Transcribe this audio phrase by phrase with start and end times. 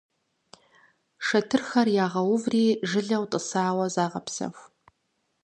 [1.27, 4.63] Шэтырхэр ягъэуври жылэу тӀысауэ загъэпсэху.